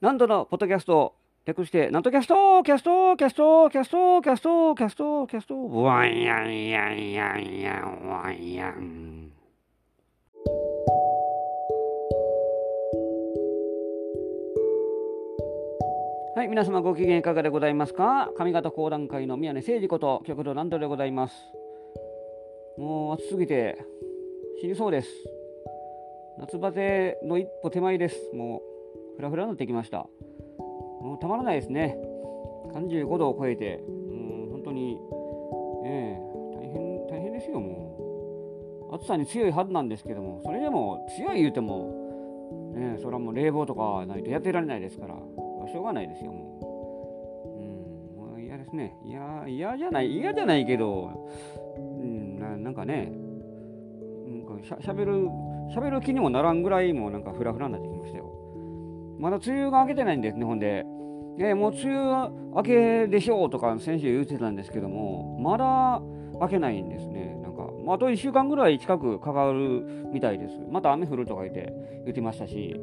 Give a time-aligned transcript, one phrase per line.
[0.00, 9.32] なんとのポッドキャスト、略して、なんとキャスト、キャスト、キャスト、キャスト、キャスト、キャスト、キャスト、ワンヤンヤンヤンヤン、ヤン。
[16.36, 21.34] はい、皆様ご機嫌いかがでございますか上方講談界の宮根誠司こと、旭堂南斗でございます。
[22.78, 23.84] もう暑すぎて
[24.60, 25.08] 死にそうです。
[26.38, 28.16] 夏バテの一歩手前です。
[28.32, 28.67] もう、
[29.18, 30.06] ふらふらになってきました。
[31.00, 31.98] もうたまらないですね。
[32.72, 34.96] 35度を超えて、もう本当に、
[35.84, 38.94] ええ大変、大変ですよ、もう。
[38.94, 48.22] 暑さに強いはずなんですけども、それでも強い言うても、ねえ、それはもう冷房とかないとやってられないですから、しょうがないですよ、もう。
[48.22, 48.94] うん、もう嫌ですね。
[49.04, 51.28] 嫌、嫌じゃない、嫌じゃないけど、
[51.76, 53.12] うん、ななんかね、
[54.28, 55.28] なんかしゃしゃべる、
[55.72, 58.17] しゃべる気にもならんぐらいもうなんかフラフラになってきました。
[59.18, 60.84] まだ梅雨が明けてないんですね、ほんで。
[61.40, 66.00] えーもう梅雨明けでしょうとか先週言ってたんですけども、まだ
[66.40, 67.38] 明けないんですね。
[67.42, 70.54] なんか、あ、と1週間ぐらい近くかかるみたいです。
[70.70, 71.72] また雨降るとか言って
[72.04, 72.74] 言ってましたし、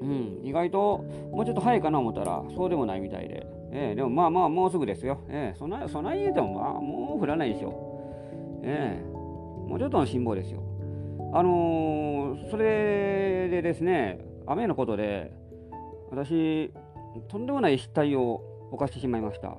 [0.00, 3.46] うん、意外ともうちょっと早いかな思ったら、そうでもないみたいで。
[3.72, 5.18] えーでもまあまあ、もうすぐですよ。
[5.28, 8.60] えーそんな、そんな言うても、まあ、もう降らないでしょう。
[8.62, 9.14] ええ
[9.68, 10.62] もうちょっとの辛抱ですよ。
[11.32, 15.32] あのーそれでですね、雨のことで、
[16.10, 16.72] 私、
[17.28, 19.56] とんでもない失態を犯してしまいました。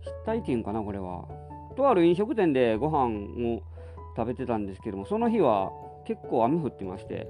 [0.00, 1.28] 失態っていうんかな、これは。
[1.76, 3.14] とある飲食店でご飯
[3.56, 3.62] を
[4.16, 5.70] 食べてたんですけども、その日は
[6.06, 7.28] 結構雨降ってまして、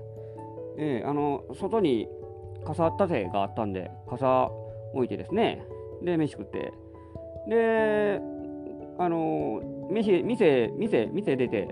[0.78, 2.08] ええあの、外に
[2.64, 4.50] 傘立てがあったんで、傘
[4.94, 5.64] 置いてですね、
[6.02, 6.72] で、飯食って、
[7.48, 8.20] で、
[8.98, 11.68] あの、飯、店、店、店出て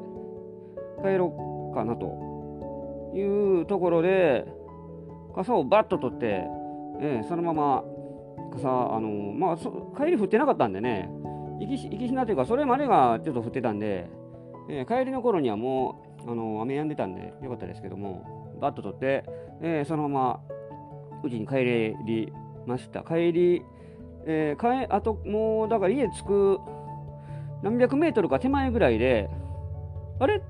[1.03, 4.47] 帰ろうかなというところで、
[5.35, 6.45] 傘をバッと取って、
[7.01, 7.85] ええそのまま
[8.53, 11.11] 傘、あのまあそ、帰り降ってなかったんでね、
[11.61, 14.09] 行きし行きしなというか、それまでがちょっと降ってたんで、
[14.69, 19.25] ええ帰りの頃にはもうあの雨止んでたんでよかったですけども、バッと取って、
[19.61, 20.41] ええそのまま
[21.23, 21.65] うちに帰
[22.05, 22.33] り
[22.67, 23.03] ました。
[23.03, 23.63] 帰り、
[24.27, 26.61] えー帰あともうだから家着く
[27.63, 29.29] 何百メートルか手前ぐらいで、
[30.21, 30.37] あれ？
[30.37, 30.41] っ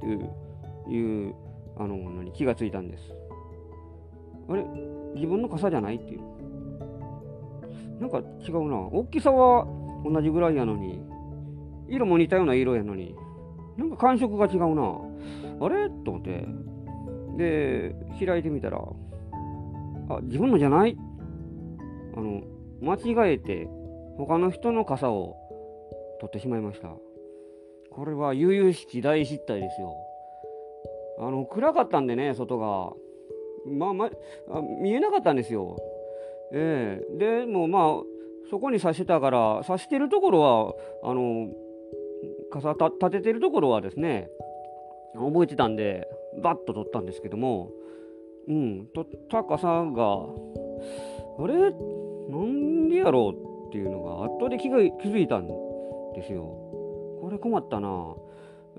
[0.00, 0.30] ていう、
[0.88, 1.34] いう
[1.76, 3.17] あの何気がついたんです。
[4.48, 4.64] あれ？
[5.14, 6.20] 自分の傘じゃないっていう。
[8.00, 8.78] なんか違うな。
[8.78, 9.66] 大きさは
[10.04, 11.02] 同じぐらいやのに、
[11.88, 13.16] 色も似たような色やのに、
[13.76, 15.00] なんか感触が違うな。
[15.60, 15.90] あれ？
[16.04, 16.46] と思って。
[17.36, 17.94] で、
[18.24, 18.78] 開いてみたら、
[20.08, 20.96] あ、自分のじゃない？
[22.16, 22.42] あの、
[22.80, 23.68] 間違えて
[24.16, 25.36] 他の人の傘を
[26.20, 26.88] 取ってしまいました。
[27.90, 29.94] これは悠々しき大失態ですよ。
[31.20, 32.92] あの、暗かったんでね、外が。
[33.70, 34.10] まあまあ、
[34.80, 35.76] 見えなかったんですよ。
[36.52, 38.02] ええでもまあ、
[38.50, 41.48] そこに刺してたから、刺してるところは、あの、
[42.50, 44.30] 傘た立ててるところはですね、
[45.14, 46.08] 覚えてたんで、
[46.42, 47.70] バッと取ったんですけども、
[48.48, 50.26] うん、取った傘が、
[51.38, 51.54] あれ？
[52.30, 55.46] なんでやろうっていうのが、後で気が気づいたん
[56.14, 56.42] ですよ。
[57.20, 58.14] これ困ったな。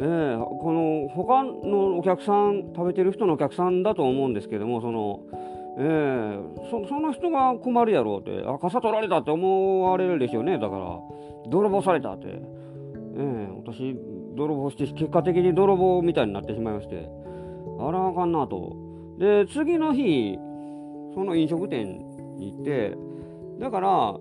[0.01, 5.19] ええこの他のお客さん、食べてる人のお客さんだと思うんですけども、その、
[5.77, 10.99] ええそその人が困るやろうって、あ、傘取られたって思われるでしょうね、だから、
[11.49, 12.27] 泥棒されたって。
[12.27, 12.39] え
[13.17, 13.97] え私、
[14.35, 17.09] 泥棒して、結果的に泥棒みたいになってしまいまして、
[17.79, 18.77] あらあかんなと。
[19.17, 20.39] で、次の日、
[21.13, 22.05] その飲食店
[22.37, 22.97] に行って、
[23.59, 24.17] だから、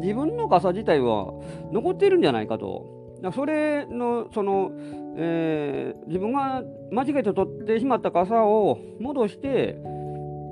[0.00, 1.32] 自分の傘自体は
[1.70, 3.01] 残ってるんじゃないかと。
[3.22, 4.72] だそれの、その、
[5.16, 9.78] えー自分が間違えて取ってしまった傘を戻して、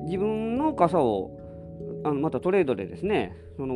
[0.04, 1.31] 自分の傘を
[2.04, 3.75] あのまたトレードでですね、その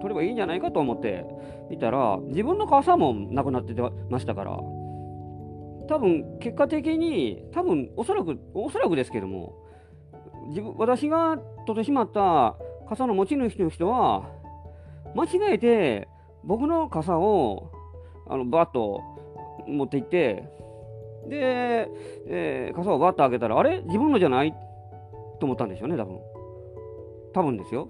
[0.00, 1.24] 取ればいいんじゃないかと思って
[1.70, 3.74] 見たら、自分の傘もなくなって
[4.10, 9.54] ましたから、多分結果的に、多分おそらく、おそらくですけども、
[10.48, 12.56] 自分私が取ってしまった
[12.88, 14.30] 傘の持ち主の人は、
[15.14, 16.08] 間違えて
[16.44, 17.70] 僕の傘を
[18.28, 19.02] あのバッと
[19.66, 20.48] 持って行って、
[21.28, 21.88] で、
[22.26, 23.82] えー傘をバッと開けたら、あれ？
[23.82, 24.52] 自分のじゃない？
[25.40, 26.18] と思ったんでしょうね、多分。
[27.32, 27.88] 多分ですよ。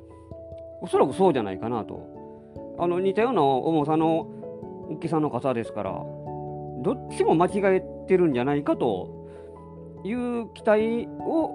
[0.80, 2.76] おそらくそうじゃないかなと。
[2.78, 4.28] あの、似たような重さの
[4.90, 9.28] 大きさの傘ですから、どっちも間違えてるんじゃないかと
[10.04, 11.52] いう期待を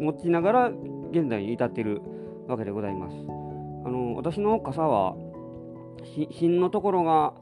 [0.00, 0.68] 持ちながら
[1.12, 2.02] 現在に至っている
[2.48, 3.16] わけでございます。
[3.86, 5.14] あの私の傘は
[6.04, 7.34] し芯のところが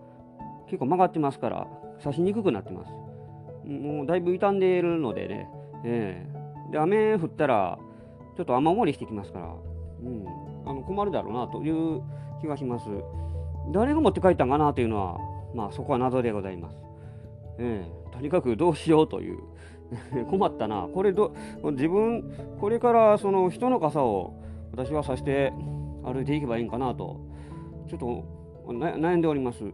[0.73, 1.67] 結構曲がってますから
[2.03, 2.93] 刺しにくくなってます。
[3.69, 5.49] もうだいぶ傷んでいるのでね、
[5.85, 7.79] ええで雨降ったら
[8.39, 9.55] ちょっと雨漏りしてきますから、
[10.03, 10.25] うん、
[10.65, 12.01] あの困るだろうなという
[12.41, 12.87] 気がします。
[13.71, 15.19] 誰が持って帰ったんかなというのは、
[15.55, 16.77] まあそこは謎でございます。
[17.59, 19.41] えー、とにかくどうしようという
[20.31, 20.89] 困ったな。
[20.95, 21.35] これど、
[21.73, 24.33] 自分、これからその人の傘を
[24.71, 25.53] 私はさして
[26.03, 27.21] 歩いていけばいいんかなと、
[27.89, 28.25] ちょっと
[28.69, 29.65] 悩んでおります。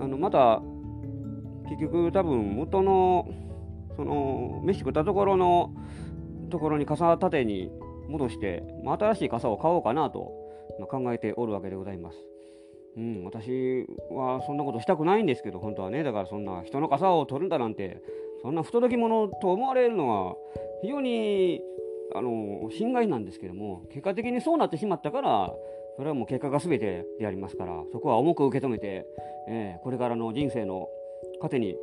[0.00, 0.62] あの、また、
[1.68, 3.28] 結局多分元の、
[3.96, 5.74] その、飯食ったところの
[6.50, 7.70] ところに傘立てに
[8.08, 10.32] 戻して、まあ、新しい傘を買おうかなと、
[10.80, 12.18] ま、考えておるわけでございます。
[12.96, 18.02] うん、私はそんなことしたくないんですけど、本当はね、だからそんな人の傘を取るんだなんて、
[18.42, 20.36] そんな不届き者と思われるのは、
[20.82, 21.62] 非常に
[22.14, 25.54] あの心外なんですけども、結果的にそうなってしまったから、
[25.96, 29.06] それはもう結果が全てでありますから、そこは重く受け止めて、
[29.48, 30.88] えー、これからの人生の
[31.40, 31.76] 糧に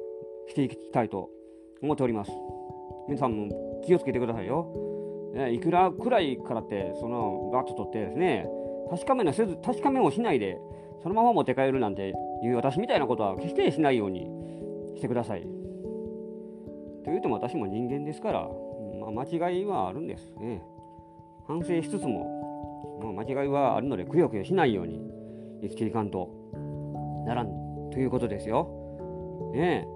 [0.47, 1.29] していきたいと
[1.81, 2.31] 思っております。
[3.07, 4.67] 皆さんも気をつけてくださいよ。
[5.35, 8.47] えー、いくらくらいからって、そのガッと取ってですね、
[8.89, 10.59] 確かめのせず、確かめもしないで、
[11.03, 12.13] そのまま持って帰るなんて
[12.43, 14.27] いう私みたいなことは決してしないように
[14.95, 15.47] してください。
[17.05, 18.49] というとも私も人間ですから、
[18.99, 20.61] まあ、間違いはあるんですね。
[21.47, 22.38] 反省しつつも、
[23.01, 24.99] まあ、間違いはあるのでくよくよしないように
[25.61, 26.29] 生きていかんと
[27.25, 27.47] ならん
[27.91, 28.69] ということですよ。
[29.53, 29.87] ねえ、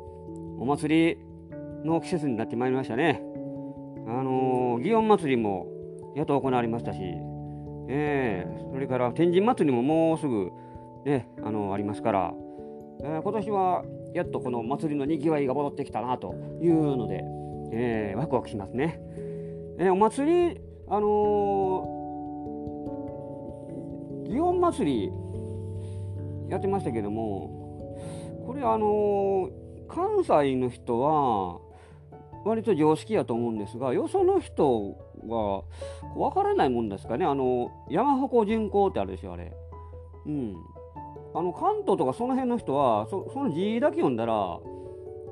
[0.59, 1.17] お祭り
[1.85, 3.21] の季節になってまいりましたね。
[4.07, 5.67] あのー、祇園祭りも
[6.15, 6.99] やっと行われましたし、
[7.89, 10.51] ええ、それから天神祭りももうすぐ
[11.05, 12.33] ね、あのありますから、
[13.03, 13.83] えー、今年は
[14.13, 17.23] やっとこの祭りのにぎわいが戻ってきたなというので、
[17.73, 18.99] えー、ワクワクしますね。
[19.79, 21.92] えー、お祭り、あのー、
[24.33, 25.11] 祇園祭り
[26.49, 27.97] やってましたけども、
[28.47, 29.49] これあの
[29.87, 31.59] 関西の人は
[32.43, 34.97] 割と常識やと思うんですが、よその人
[35.27, 35.63] は
[36.15, 39.53] 分からないもんですかね、あの山鉾巡行ってあるでしょ、あれ。
[40.25, 40.55] うん、
[41.33, 44.59] あの関東とかその辺の人はそその字だけ読んだら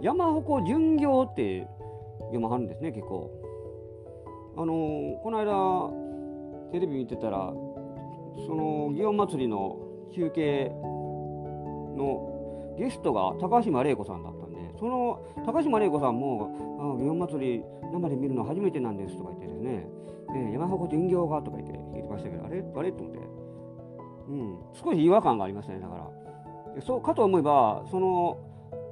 [0.02, 1.68] 山鉾巡業って
[2.26, 3.32] 読まはるんですね結構。
[4.58, 4.74] あの
[5.24, 7.54] この間テレビ見てたら
[8.46, 9.78] その祇園祭の
[10.14, 10.72] 中継
[11.96, 16.50] のゲストが高島玲子さんだったんでその高島玲子さんも
[17.00, 19.88] 「祇園祭生で見るの初めてなんです」とか言ってですね
[20.34, 22.92] 「ね山鉾巡業が」とか言って言ってましたけどあれあれ？
[22.92, 23.20] と思って。
[24.30, 26.82] うん、少し違和感がありましたね、だから。
[26.82, 28.38] そうかと思えば、その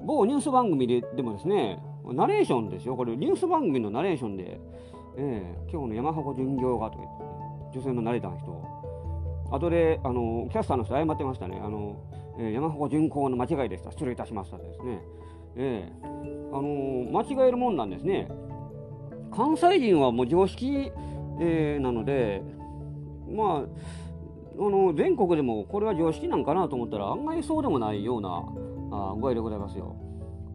[0.06, 4.60] 某ニュース番組ででもですね、ナレーションですよ、これ、ニュース番組のナレーションで、
[5.16, 7.30] えー、今日の山鉾巡業がとか言って、ね、
[7.74, 8.52] 女性のナレーターの人、
[9.52, 11.98] 後であのキャスターの人謝ってましたね、あの
[12.40, 15.02] えー、山鉾巡行の間違いでした、失礼いたしましたですね、
[15.56, 16.08] えー
[16.52, 18.30] あのー、間違えるもんなんですね。
[19.32, 20.92] 関西人はもう常識、
[21.40, 22.42] えー、なので、
[23.30, 28.44] まあ、あの全国でもこれは常識なんかなと思ったら案外そうでもないような
[28.92, 29.96] あ具合でございますよ。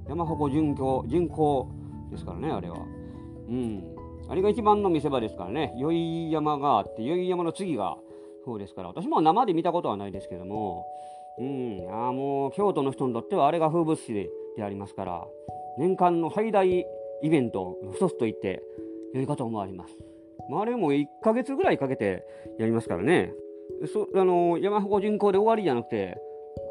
[0.08, 1.68] 山鉾巡行巡行
[2.10, 2.76] ですからねあれは。
[3.48, 3.84] うん。
[4.28, 5.72] あれが一番の見せ場ですからね。
[5.78, 7.96] 宵山があって宵山の次が
[8.44, 10.86] そうですから私も生で見たことはないですけども、
[11.38, 15.24] うん、あもう京都の人にとってはあれが風物詩でありますから
[15.78, 16.68] 年間の最大
[17.22, 18.62] イベントの一つと言って
[19.14, 19.96] 良いかと思われます。
[20.50, 22.24] まあ、あれも1ヶ月ぐらいかけて
[22.58, 23.32] やりますからね。
[23.92, 26.18] そあの山鉾巡行で終わりじゃなくて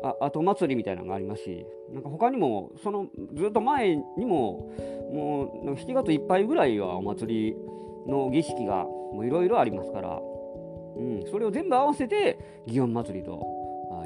[0.04, 4.72] あ後祭りみたいなのがありますしなんか他にもそのずっと前にも
[5.12, 7.56] もう7月いっぱいぐらいはお祭り
[8.08, 8.86] の儀式が
[9.24, 10.20] いろいろありますから、
[10.96, 13.42] うん、それを全部合わせて祇園祭りと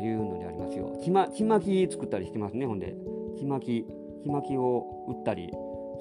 [0.01, 2.95] いうのでありますよちまちまき作ったりしてますねほんで
[3.37, 3.85] ちまき
[4.23, 5.51] ちまきを売ったり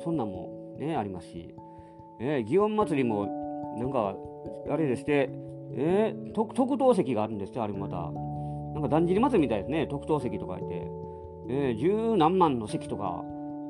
[0.05, 1.55] そんなんもねありますし、
[2.21, 3.26] えー、祇園祭りも
[3.78, 4.14] なんか
[4.71, 5.31] あれでして
[5.73, 7.97] えー、特特等席があるんですよ、あれまた。
[7.97, 10.87] なんかだんじり祭りみたいですね、特等席とか言って。
[11.49, 13.23] えー、十何万の席とか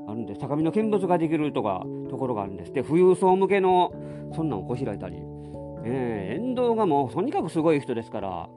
[0.08, 0.40] あるんです。
[0.40, 2.72] 高みの見物ができるとか、ところがあるんです。
[2.72, 3.92] で、富裕層向けの、
[4.34, 5.16] そんなんをこしらえたり。
[5.88, 8.48] えー、沿道がもうとにかくすごい人ですから、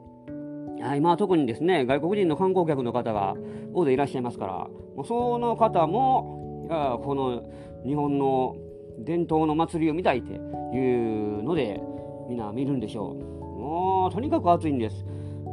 [0.95, 3.35] 今は特にですね、外国人の観光客の方が
[3.73, 4.53] 大勢いらっしゃいますから、
[4.95, 7.43] もうその方も、いやこの
[7.85, 8.55] 日本の
[8.99, 11.81] 伝統の祭りを見たいというので、
[12.27, 13.15] みんな見るんでしょう。
[13.59, 15.05] もうとにかく暑いんです。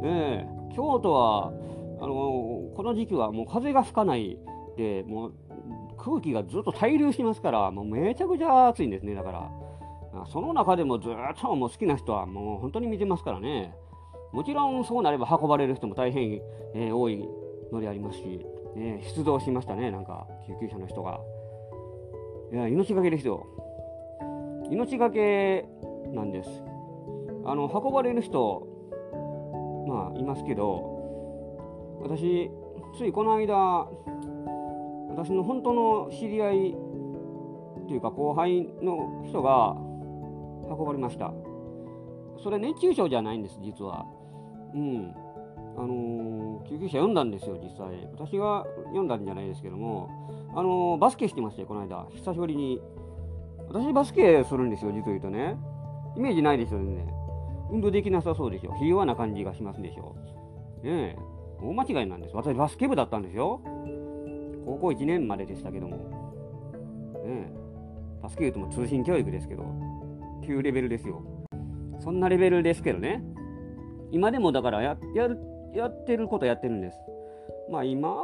[0.03, 1.51] えー、京都は
[1.99, 4.37] あのこの時期はもう風が吹かない
[4.77, 5.33] でもう
[5.97, 9.66] 空気がずっと滞留してますからもうめちゃくちゃ暑いんですねだから。
[10.31, 13.73] その中でもずっともう好きな人はもう本当に見てますからね。
[14.33, 16.41] もちろんそうなれば運ばれる人も大変、
[16.75, 17.25] えー、多い
[17.71, 18.45] のでありますし、
[18.75, 21.19] えー、出動しましたねなんか救急車の人が。
[22.51, 23.45] いや命がけですよ。
[24.69, 25.65] 命がけ
[26.13, 26.49] なんです。
[27.45, 28.67] あの運ばれる人、
[29.87, 32.51] まあいますけど、私、
[32.97, 33.87] ついこの間、
[35.09, 36.75] 私の本当の知り合い
[37.87, 39.77] というか後輩の人が
[40.69, 41.33] 運ばれました。
[42.43, 44.05] それ熱中症じゃないんです、実は。
[44.73, 45.13] うん。
[45.77, 47.87] あのー、救急車読んだんですよ、実際。
[48.11, 50.09] 私が読んだんじゃないですけども、
[50.55, 52.07] あのー、バスケしてましたよ、この間。
[52.11, 52.81] 久しぶりに。
[53.69, 55.55] 私、バスケするんですよ、実を言うとね。
[56.15, 57.05] イメージないですよね。
[57.69, 58.73] 運動できなさそうでしょ。
[58.73, 60.15] ひ弱な感じがしますでしょ。
[60.83, 61.17] ねえ。
[61.61, 62.35] 大間違いなんです。
[62.35, 63.61] 私、バスケ部だったんですよ。
[64.65, 65.97] 高校1年まででしたけども。
[65.97, 66.03] ね
[67.25, 67.51] え。
[68.21, 69.63] バスケ言うとも通信教育ですけど、
[70.47, 71.21] 旧レベルですよ。
[71.99, 73.21] そんなレベルですけどね。
[74.11, 75.37] 今でもだからややる
[75.73, 76.97] やってることやってるんです。
[77.69, 78.15] まあ今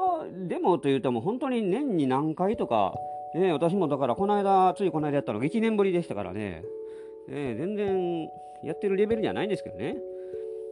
[0.47, 2.93] でもというともう本当に年に何回とか、
[3.35, 6.63] ね、私もだからこの間、ついこの間やったのが1年ぶりでしたからね、
[7.27, 8.29] ね全然
[8.63, 9.97] やってるレベルじゃないんですけどね。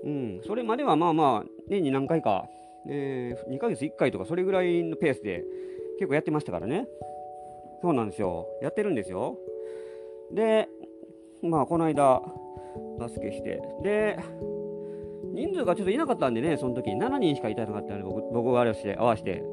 [0.03, 2.45] うん、それまではまあまあ年に何回か、
[2.87, 5.43] えー、2ヶ月1回とかそれぐらいのペースで
[5.99, 6.87] 結構やってましたからね。
[7.81, 8.47] そうなんですよ。
[8.61, 9.37] やってるんですよ。
[10.31, 10.69] で、
[11.43, 12.21] まあこの間
[12.99, 14.19] バスケして、で、
[15.33, 19.43] 人数がちょっといなかったんでね、その時7人しかいたなかったんで、僕僕があれして合わせて。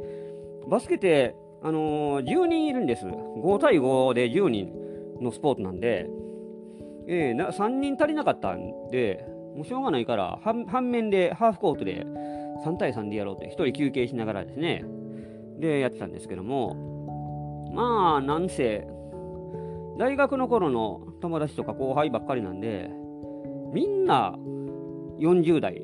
[0.68, 3.07] バスケって、あのー、10人いるんです。
[3.07, 4.71] 5対5で10人
[5.21, 6.09] のスポーツなんで、
[7.09, 9.25] えー、な3人足りなかったんで、
[9.57, 12.04] もうしょうがないから反、反面でハーフコートで
[12.64, 14.85] 3対3でやろうって、1人休憩しながらですね、
[15.59, 18.87] でやってたんですけども、まあ、なんせ、
[19.99, 22.91] 大学の頃の友達とか後輩ばっかりなんで、
[23.73, 24.35] みんな
[25.19, 25.83] 40代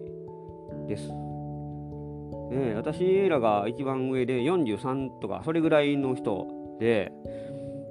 [0.88, 1.08] です。
[2.50, 6.46] ね、私らが一番上で43とかそれぐらいの人
[6.78, 7.12] で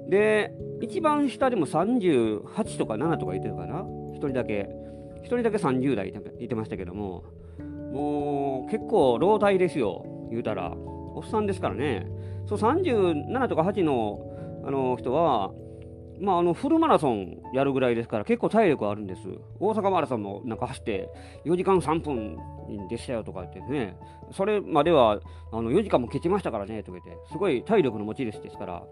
[0.08, 3.82] で一番下でも38とか7とか言ってるかな。
[3.82, 4.68] 1人だけ。
[5.22, 7.24] 1人だけ30代いてましたけども
[7.94, 10.72] もう結構老体ですよ言うたら。
[11.16, 12.06] おっさんですからね。
[12.46, 14.20] そう37とか8の
[14.66, 15.52] あの人は
[16.20, 19.22] まあ、あのフルマラソンやるぐらいですから結構体力あるんです。
[19.58, 21.08] 大阪マラソンもなんか走って
[21.44, 22.38] 4時間3分
[22.88, 23.96] でしたよとか言ってね。
[24.32, 25.20] それまでは
[25.52, 27.22] あの4時間もケチましたからねとか言って。
[27.32, 28.82] すごい体力の持ち主ですから、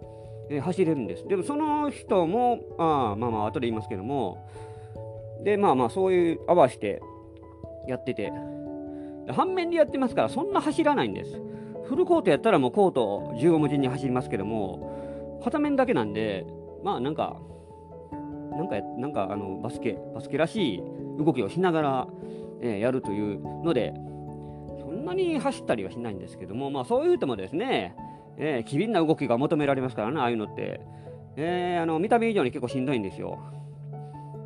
[0.51, 1.27] えー、走れるんです。
[1.27, 4.49] でもその人もあまあまあ後で言いますけども。
[5.45, 7.01] でまあまあそういう合わせて
[7.89, 8.33] やってて。
[9.31, 11.41] 反面でやってますからそんな走らないんです。
[11.85, 16.47] フルコートやったらもうコート15文字に走りますけども片面だけなんで
[16.83, 17.37] まあなんか、
[18.57, 20.83] なんか、なんかあのバスケ、バスケらしい
[21.19, 22.09] 動きをしながら、
[22.61, 23.95] えー、やるというので、
[24.81, 27.95] そんなに走ったりはしないんですけども、まあそう言うてもですね、
[28.37, 30.81] えー、機敏な動きが求められますからね、ああいうのって。
[31.37, 33.39] えー、あの見た目以上に結構しんどいんですよ。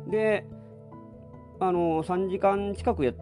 [0.09, 0.45] で、
[1.59, 3.13] あの3時間近くや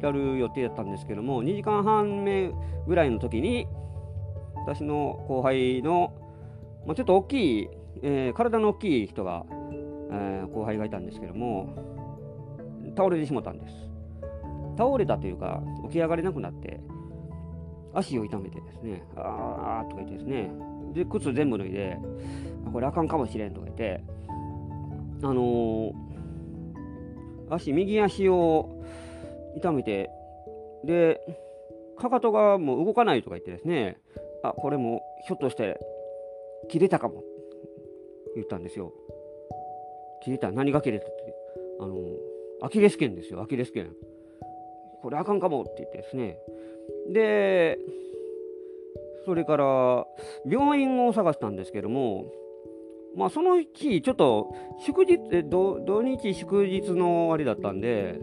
[0.00, 2.52] やる予定だったんですけども、2時間半目
[2.86, 3.68] ぐらいの時に、
[4.56, 6.12] 私の後輩の、
[6.86, 7.68] まあ、ちょっと大きい
[8.02, 9.44] えー、体の大きい人が、
[10.10, 11.74] えー、後輩がいたんですけども
[12.96, 13.92] 倒れてしまったんです。
[14.76, 16.80] 倒れたというか起き上がれなくなって
[17.94, 20.50] 足を痛めてですねあーとか言ってですね
[20.94, 21.98] で靴全部脱いで
[22.72, 24.02] これあかんかもしれんとか言って
[25.22, 28.82] あのー、足右足を
[29.56, 30.10] 痛めて
[30.84, 31.20] で
[31.98, 33.98] かかとがもう動かないとか言ってですね
[34.42, 35.78] あこれもひょっとして
[36.68, 37.22] 切れたかも。
[38.34, 38.92] 言ったんですよ。
[40.22, 41.34] 切れた何が切れたって、
[41.80, 41.96] あの、
[42.62, 43.94] アキレス腱ですよ、アキレス腱。
[45.02, 46.38] これあかんかもって言ってですね。
[47.10, 47.78] で、
[49.24, 50.06] それから
[50.46, 52.26] 病院を探したんですけども、
[53.16, 54.54] まあその日、ちょっと
[54.86, 58.20] 祝日、土土日祝日のあれだったんで、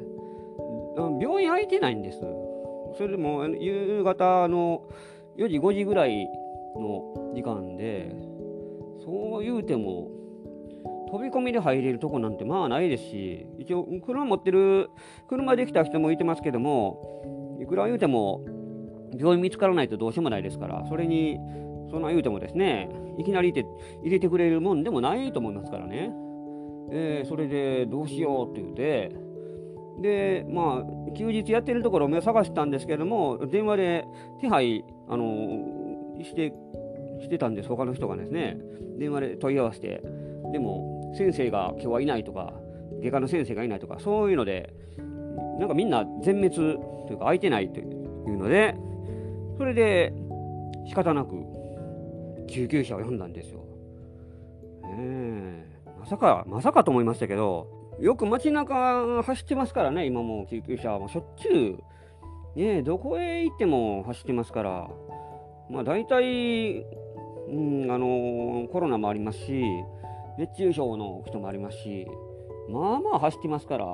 [1.21, 2.19] 病院空いてないんです。
[2.97, 4.87] それでも夕方の
[5.37, 6.27] 4時、5時ぐらい
[6.77, 8.15] の時間で、
[9.39, 10.09] 言うても
[11.11, 14.89] 飛び込みで入れるとこなんてまあないですし一応車持ってる
[15.27, 18.45] 車で来た人もいてますけどもいくら言うても
[19.17, 21.39] 病院見つからないとどうしようもないですからそれに
[21.89, 23.65] そんな言うてもですねいきなり入
[24.09, 26.11] れてくれるもんでもないと思いますからね、
[26.91, 29.29] えー、それでどうしようって言うて。
[30.01, 34.05] でまあ休日やってるところを探してたんですけども電話で
[34.39, 36.53] 手配あのして
[37.19, 38.57] してたんです、他の人がですね、
[38.97, 40.01] 電話で問い合わせて、
[40.51, 42.53] でも先生が今日はいないとか、
[43.01, 44.73] 外科の先生がいないとか、そういうので、
[45.59, 48.75] なんかみんな全滅というか空いてないというので、
[49.57, 50.13] それで
[50.87, 51.35] 仕方なく
[52.47, 53.63] 救急車を呼んだんですよ。
[54.85, 55.65] え
[55.99, 57.67] まさか、まさかと思いましたけど、
[57.99, 61.77] よく街中走ってますからね、今も救急車もしょっちゅ
[62.55, 64.89] う、ね、どこへ行っても走ってますから、
[65.69, 66.85] まあ、大体、
[67.51, 69.63] うん、あのコロナもありますし、
[70.37, 72.07] 熱中症の人もありますし、
[72.69, 73.91] まあまあ走ってますから、ま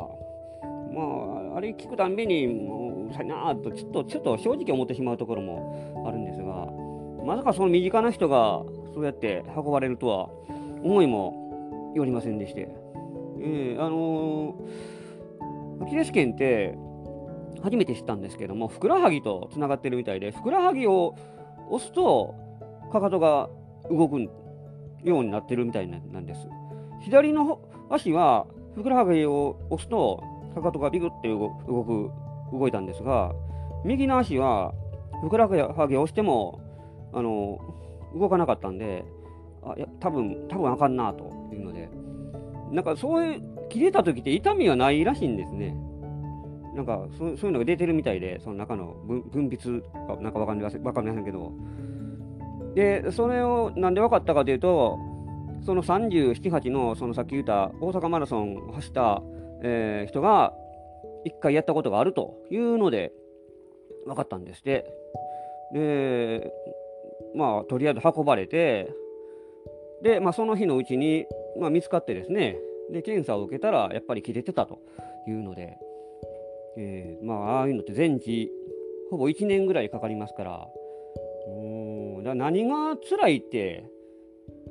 [1.53, 6.67] あ、あれ聞くたんびに、もう、さいなーと、ちょっと、ちょっと正直思ってしまうところもあるんですが、
[7.25, 10.29] まさかその身近な人がそうやって運ばれるとは
[10.83, 12.69] 思いもよりませんでして、
[13.39, 16.77] えー、あのー、アキレス腱って
[17.63, 21.15] 初めて知ったんですけども、ふくらはぎとつながってるみたいで、ふくらはぎを
[21.69, 22.35] 押すと、
[22.95, 23.49] かかとが
[23.89, 24.21] 動く
[25.03, 26.47] ようになってるみたいなんです。
[27.01, 27.59] 左の
[27.89, 30.23] 足はふくらはぎを押すと
[30.55, 31.49] かかとがビクって動
[31.83, 32.11] く
[32.51, 33.33] 動いたんですが
[33.83, 34.73] 右の足は
[35.21, 36.61] ふくらはぎを押しても
[37.13, 37.59] あの
[38.17, 39.05] 動かなかったんで
[39.63, 41.89] あいや多分多分あかんなというので。
[42.71, 45.75] なんかそういう切れた時って痛みはないらしいんですね。
[46.75, 51.53] なんかそうそういうのが出てるみたいでその中の分泌かなんかわかんないわかんけど。
[52.75, 54.99] でそれをなんで分かったかというと
[55.65, 59.23] その37、8のそのさっき言った大阪マラソンを走った、
[59.63, 60.53] えー、人が
[61.25, 63.11] 1回やったことがあるというので
[64.05, 64.85] 分かったんですって。
[65.73, 66.51] で、
[67.35, 68.93] まあ、とりあえず運ばれて、
[70.03, 71.25] で、まあ、その日のうちに、
[71.59, 72.57] まあ、見つかってですね、
[72.91, 74.79] で、検査を受けたら、やっぱり切れてたと
[75.27, 75.77] いうので、
[76.77, 78.51] えー、まあ、ああいうのって全治、
[79.09, 80.67] ほぼ1年ぐらいかかりますから、
[82.25, 83.85] だ何が辛いって、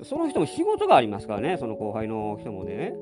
[0.03, 2.95] その人も仕事がありますからね、その後輩の人もね。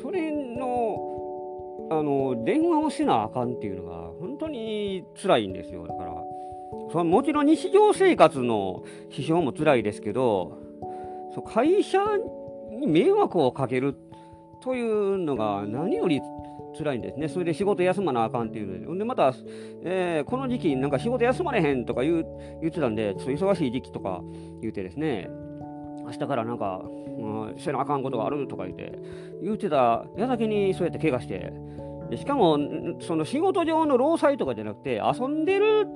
[0.00, 5.88] それの、あの、電話をしなあかんっていうのが、本当に辛いんですよ。
[5.88, 6.14] だから、
[6.92, 10.58] そのもちろん日常生活の支障も辛いですけど、
[11.34, 11.98] そ会社
[12.70, 14.11] に迷惑をかけるっ
[14.62, 16.20] というのが何より
[16.78, 17.28] 辛いんですね。
[17.28, 18.98] それで仕事休まなあかんっていうので。
[18.98, 19.34] で、また、
[19.84, 22.26] えー、この時期なんか仕事休まれへんとか言う
[22.60, 24.22] 言ってたんで、ちょっと忙しい時期とか
[24.60, 25.28] 言うてですね、
[26.04, 28.98] 明日からなんか、うん、せなあかんことがあるとか言って、
[29.42, 31.52] 言うてた矢先にそうやって怪我して、
[32.10, 32.58] でしかも、
[33.00, 35.86] その仕事上の労災とかじゃなくて、遊んでる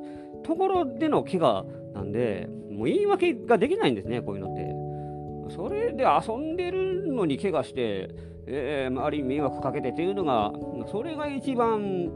[0.42, 5.54] ところでの怪我なんで、もう言い訳ができないんですね、こういうのって。
[5.54, 8.10] それで遊んでるのに怪我して、
[8.46, 10.52] えー、周りに迷惑かけてっていうのが、
[10.90, 12.10] それが一番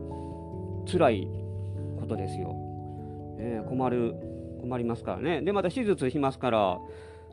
[0.91, 1.29] 辛い
[1.99, 2.55] ことですよ。
[3.39, 4.15] えー、困る、
[4.61, 5.43] 困りますからね。
[5.43, 6.79] で、また手術しますから、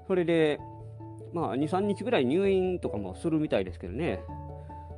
[0.07, 0.60] それで、
[1.33, 4.21] まあ、2、3日ぐらい入院とかもするみたいですけどね。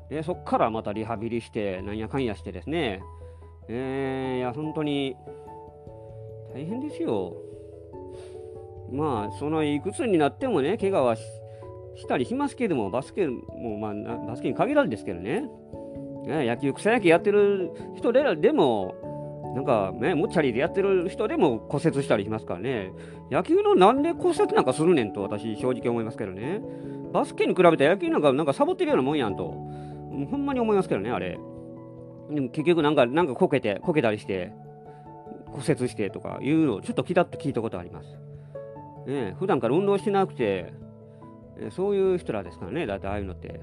[0.09, 3.01] で、そっからまたリハビリして、なんやかんやしてですね。
[3.67, 5.15] えー、いや、本当に、
[6.53, 7.35] 大変ですよ。
[8.91, 11.15] まあ、そのいくつになってもね、怪我は
[11.99, 15.49] したりしますけども、バスケも、まあ、バスケに限らずですけどね。
[16.25, 18.95] ね野球、草野球やってる人ででも、
[19.55, 22.91] なんかね、もっちゃりでやってる人でも骨折したりしますからね。
[23.31, 26.61] 野球のなんで骨折なんかするねんと私正直思いますけどね。
[27.11, 29.43] バスケに比べて野球なんかなんかサボってるようなもんやんと。
[30.29, 31.39] ほんまに思いますけどね、あれ。
[32.29, 34.51] でも結局なんか、なんかこけて、こけたりして、
[35.47, 38.19] 骨折してとかいうのをちょっとキラッと聞いたことあります。
[39.07, 40.73] ね普段から運動してなくて、
[41.71, 43.61] そういう人らですからね、だってああいうのって。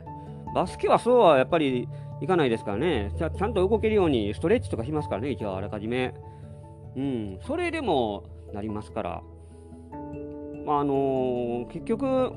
[0.55, 1.87] バスケはそうはやっぱり
[2.23, 6.15] いかないですからねちゃ、ちゃんと動けるようにストレッチとかしますからね、一応あらかじめ。
[6.97, 9.23] うん、それでもなりますから、
[10.65, 12.33] まあ、あのー、結局、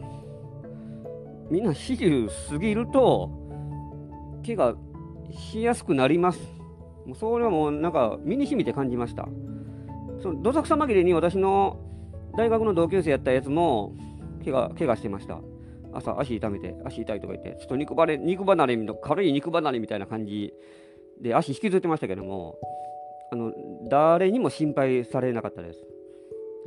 [1.50, 3.32] みんな40過ぎると、
[4.46, 4.76] 怪我
[5.32, 6.40] しやすくなります。
[7.06, 9.28] もうそれはもうなんか身にしみて感じました。
[10.22, 11.80] そのどさくさ紛れに私の
[12.38, 13.94] 大学の同級生やったやつも
[14.52, 15.40] 怪我怪我してました。
[15.94, 20.54] 朝足痛めて、足痛いとか言って、ちょっと肉離れ、肉離れ、軽い肉離れみたいな感じ
[21.22, 22.58] で足引きずってましたけども、
[23.32, 23.54] あの、
[23.90, 25.80] 誰にも心配されなかったです。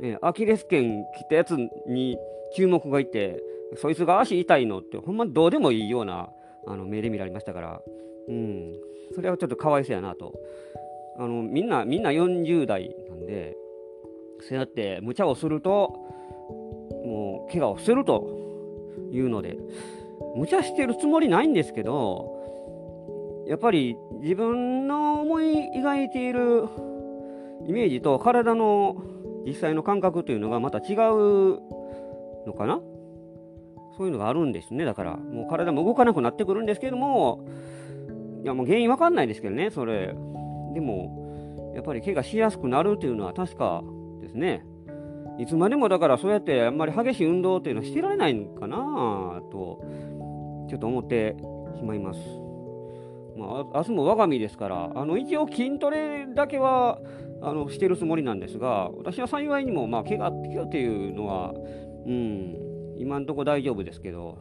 [0.01, 1.55] えアキレス腱切ったやつ
[1.87, 2.17] に
[2.55, 3.41] 注目がいて、
[3.77, 6.29] そいつが足痛いのって、ほんまどうでもいいような
[6.67, 7.81] あの目で見られましたから、
[8.27, 8.73] うん、
[9.15, 10.33] それはちょっとかわいそうやなと。
[11.17, 13.55] あのみんな、みんな40代なんで、
[14.41, 15.93] そうやって無茶をすると、
[17.51, 18.27] 怪我をすると
[19.11, 19.57] いうので、
[20.35, 26.65] 無茶してるつもりないんですけど、やっぱり自分の思い描いている
[27.67, 28.95] イメージと体の
[29.45, 31.59] 実際の感覚というのがまた違う
[32.45, 32.79] のかな？
[33.97, 34.85] そういうのがあるんですね。
[34.85, 37.45] だから、もう体も動かなくなってくるんですけども、
[38.43, 40.15] いやもう原因わかんないですけどね、それ。
[40.73, 43.83] でも、やっぱり怪我しやすくなるというのは確か
[44.21, 44.65] ですね。
[45.39, 49.81] いつまでもだからそうやってあんまり激しい運動っていうのはしてられないのかなと
[50.69, 51.35] ちょっと思って
[51.77, 52.19] しまいます。
[53.35, 56.99] まあ、明日も我が身ですから、あの一応筋トレだけは
[57.41, 61.53] あのしてるつもりなんですが、私は幸いにも、まあ、怪我っていうのは、
[62.05, 62.55] うん、
[62.97, 64.37] 今んとこ大丈夫ですけど、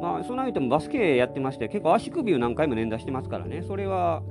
[0.00, 4.22] まあ、その相手もバスケやってまして、結構足首を何回も捻挫してますからね、それは、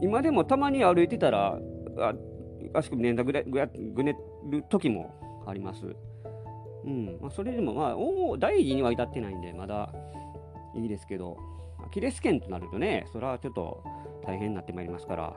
[0.00, 1.58] 今でもたまに歩いてたら、
[1.98, 2.14] あ
[2.74, 3.60] 足首捻挫ぐれぐ
[3.94, 4.16] ぐね
[4.46, 5.96] る時もあります。
[6.84, 7.96] うんまあ、それでも、まあ、
[8.38, 9.92] 大事には至ってないんで、まだ
[10.74, 11.36] いいですけど、
[11.84, 13.82] アキレス腱となるとね、それはちょっと
[14.24, 15.32] 大変になってまいりますから。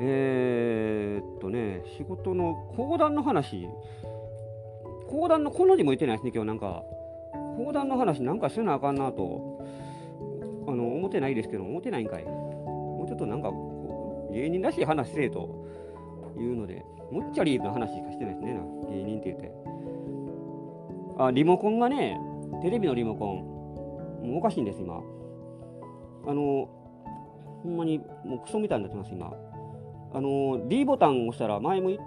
[0.00, 3.68] えー、っとね、仕事の講談の話、
[5.08, 6.82] 講談のこの字も言ってないですね、今日なんか。
[7.56, 9.66] 講談の話なんかせなあかんなと、
[10.68, 12.24] あの、思ってないですけど、思ってないんかい。
[12.24, 13.50] もうちょっとなんか、
[14.32, 15.66] 芸人らしい話せえと
[16.42, 19.52] いうので、もっちゃりーな話しかしてないですね、芸人って言って。
[21.18, 22.20] あ、リモコンがね、
[22.62, 25.02] テレビのリモコン、もうおかしいんです、今。
[26.26, 26.68] あの、
[27.62, 29.32] ほんまにもうクソみたいになってます、今。
[30.10, 31.98] あの D ボタンを押したら、前も言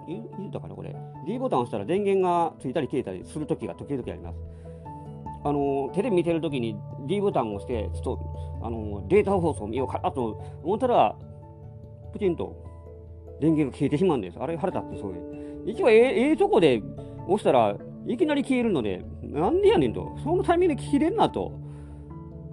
[0.47, 0.95] ったかな、これ。
[1.27, 4.39] D ボタンを押したら電源がついたり消えたりするときが時々あります。
[5.43, 8.19] あのテレビ見てるときに D ボタンを押して、ちょっと
[8.63, 11.15] あのデータ放送見ようかなと思ったら、
[12.13, 12.55] プチンと
[13.41, 14.37] 電源が消えてしまうんです。
[14.39, 15.71] あれ、腹立ってそういう。
[15.71, 15.99] 一応、ええ
[16.29, 16.81] ええとこで
[17.27, 17.75] 押したら
[18.07, 21.51] いきなり消えるので、なんでやねんと、そのタイミングで切れんなと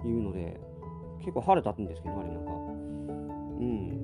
[0.03, 0.59] いうので、
[1.19, 2.51] 結構腹立つんですけど、あれなんか。
[3.59, 3.99] うん。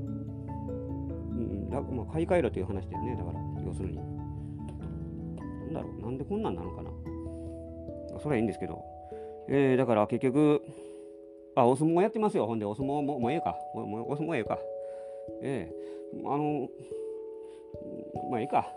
[1.70, 3.96] だまあ、買い替えろという話ですね、だから、要するに。
[3.96, 6.90] なんだろう、なんでこんなんなのかな。
[8.20, 8.84] それはいいんですけど。
[9.48, 10.62] えー、だから結局、
[11.56, 12.46] あ、お相撲やってますよ。
[12.48, 13.56] ほんで、お相撲ももうええか。
[13.74, 14.60] もうお相撲ええか。
[15.42, 15.76] ええ、
[16.26, 16.70] あの、
[18.32, 18.68] まあいいか。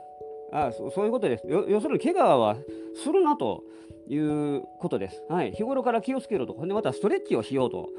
[0.51, 1.47] あそそういうことです。
[1.47, 2.57] 要するに、怪我は
[2.95, 3.65] するなと
[4.09, 5.23] いうことです。
[5.29, 5.53] はい。
[5.53, 6.55] 日頃から気をつけろと。
[6.67, 7.91] で、またストレッチをしようと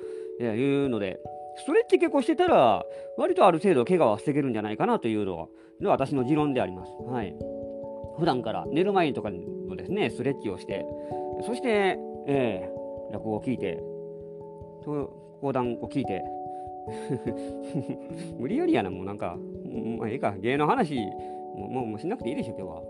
[0.44, 1.20] いうので、
[1.58, 2.84] ストレッチ結構してたら、
[3.18, 5.48] 割とある程度怪我は防げるんじゃないかなというのは、
[5.82, 6.92] 私の持論であります。
[7.04, 7.36] はい。
[8.18, 10.86] 普段から寝る前とかのですね、ストレッチをして、
[11.46, 13.82] そして、えー、落語を聞いて、
[15.42, 16.24] 講談を聞いて、
[18.40, 19.38] 無理やりやな、もうなんか、
[19.98, 22.82] まあ、いいか、芸の話、もうもうしなくていいでしょ、今日は。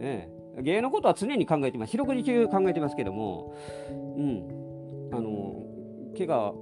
[0.00, 0.28] え
[0.58, 1.92] え、芸のことは常に考えてます。
[1.92, 3.54] 四六時中考えてますけども、
[3.90, 5.62] うん、あの、
[6.16, 6.54] 怪我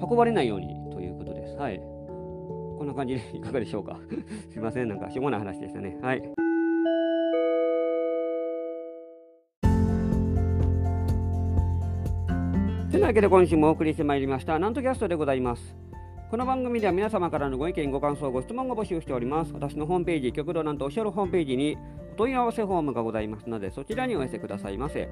[0.00, 1.56] 運ばれないようにということです。
[1.56, 1.78] はい。
[1.78, 3.98] こんな感じで いかがでしょうか。
[4.50, 5.98] すいません、なんかしょうもない話でしたね。
[6.00, 6.22] はい。
[12.90, 15.76] というわけで今週もお送りしてまいりました、なんとキャストでございます。
[16.30, 19.52] この番組では皆様からのご意見、ご感想、ご質問を募集しております。
[19.52, 21.78] 私のホームページ、極道なんとおっしゃるホームページに
[22.12, 25.08] お問い合わせフォームがございますので、そちらにお寄せくださいませ。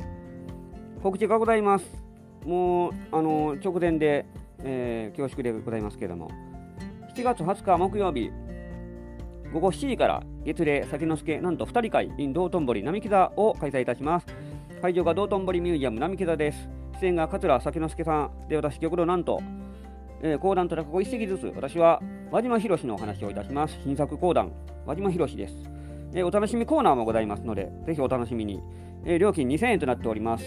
[1.02, 1.84] 告知がございます。
[2.44, 4.26] もう、あの、直前で
[4.68, 6.30] えー、恐縮でございますけれども、
[7.14, 8.30] 7月20日木曜日、
[9.52, 14.26] 午後7時から月齢先之助なんと2人会 in 道頓堀並木座を開催いたします。
[14.82, 16.68] 会場が道頓堀ミュージアム並木座です。
[17.00, 19.40] 出演が桂先之助さんで私、極度なんと、
[20.22, 23.78] えー、講談と落語一席ずつ、私は輪島博のお話をいたします。
[23.82, 24.52] 新作講談、
[24.86, 25.54] 輪島博です。
[26.14, 28.62] えー、お楽しみコーナーもございますので、ぜひお楽しみに。
[29.04, 30.44] えー、料金2000円となっております。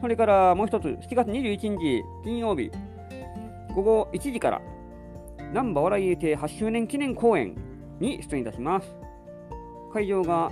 [0.00, 2.70] それからもう一つ、7月21日金曜日、
[3.74, 4.62] 午後1時から
[5.52, 7.54] 難波笑い亭8周年記念公演
[8.00, 8.96] に出演いたします。
[9.92, 10.50] 会場が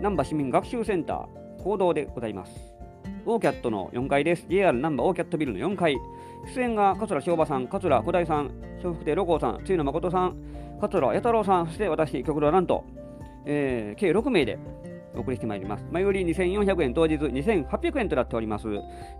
[0.00, 2.52] 難波市民学習センター講堂でございます。
[3.26, 4.46] オーキャットの4階です。
[4.48, 5.96] JR 難波オーキャットビルの4階。
[6.46, 10.36] 出演が桂翔馬さん、桂小大さん、笑福亭六甲さん、露野誠さん、
[10.80, 12.84] 桂弥太郎さん、そして私、極道はなんと、
[13.46, 14.58] えー、計6名で
[15.14, 15.84] お送りしてまいります。
[15.90, 18.68] 前売り2400円、当日2800円となっております。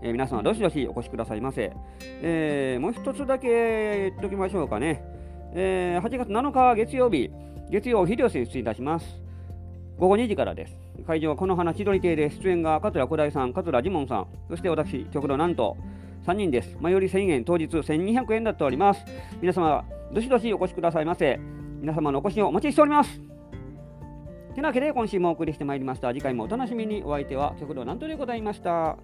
[0.01, 1.71] えー、皆様、どしどしお越しくださいませ。
[2.21, 5.03] えー、もう一つだけ言っときましょうかね。
[5.53, 7.31] えー、8月7日月曜日、
[7.69, 9.21] 月曜日、吉に出演いたします。
[9.97, 10.75] 午後2時からです。
[11.07, 15.77] 会場はこの花千鳥亭で出演が桂小大さん、桂ジモンさん、そして私、極度なんと
[16.25, 16.77] 3人です。
[16.79, 19.05] 前より1000円、当日1200円だっております。
[19.41, 21.39] 皆様、どしどしお越しくださいませ。
[21.81, 23.21] 皆様のお越しをお待ちしております。
[24.55, 26.13] てなわけで、今週もお送りしてまいりました。
[26.13, 27.03] 次回もお楽しみに。
[27.03, 28.97] お相手は極道なんとでございました。